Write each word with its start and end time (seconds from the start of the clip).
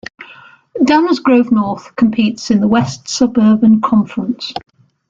Downers 0.79 1.21
Grove 1.21 1.51
North 1.51 1.95
competes 1.95 2.49
in 2.49 2.59
the 2.59 2.67
West 2.67 3.07
Suburban 3.07 3.81
Conference. 3.81 4.51